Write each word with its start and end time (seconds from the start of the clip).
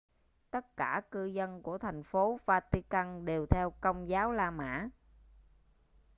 tất 0.51 0.77
cả 0.77 1.01
cư 1.11 1.25
dân 1.25 1.61
của 1.61 1.77
thành 1.77 2.03
phố 2.03 2.39
vatican 2.45 3.25
đều 3.25 3.45
theo 3.45 3.71
công 3.81 4.09
giáo 4.09 4.31
la 4.31 4.51
mã 4.51 4.89